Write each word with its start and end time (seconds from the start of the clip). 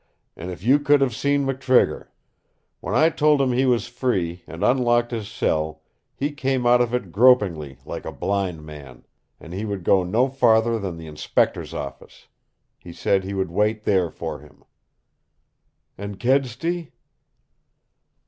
"And 0.35 0.49
if 0.49 0.63
you 0.63 0.79
could 0.79 0.99
have 1.01 1.13
seen 1.15 1.45
McTrigger! 1.45 2.07
When 2.79 2.95
I 2.95 3.09
told 3.11 3.39
him 3.39 3.51
he 3.51 3.67
was 3.67 3.87
free, 3.87 4.43
and 4.47 4.63
unlocked 4.63 5.11
his 5.11 5.27
cell, 5.27 5.83
he 6.15 6.31
came 6.31 6.65
out 6.65 6.81
of 6.81 6.91
it 6.91 7.11
gropingly, 7.11 7.77
like 7.85 8.03
a 8.03 8.11
blind 8.11 8.65
man. 8.65 9.05
And 9.39 9.53
he 9.53 9.63
would 9.63 9.83
go 9.83 10.03
no 10.03 10.27
farther 10.27 10.79
than 10.79 10.97
the 10.97 11.05
Inspector's 11.05 11.75
office. 11.75 12.25
He 12.79 12.91
said 12.93 13.23
he 13.23 13.35
would 13.35 13.51
wait 13.51 13.83
there 13.83 14.09
for 14.09 14.39
him." 14.39 14.63
"And 15.99 16.19
Kedsty?" 16.19 16.93